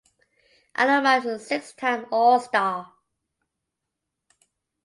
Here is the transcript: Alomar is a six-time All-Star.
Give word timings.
Alomar 0.75 1.19
is 1.19 1.25
a 1.25 1.37
six-time 1.37 2.07
All-Star. 2.09 2.91